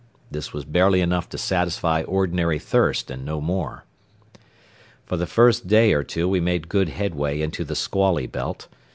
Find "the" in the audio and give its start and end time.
5.15-5.27, 7.63-7.75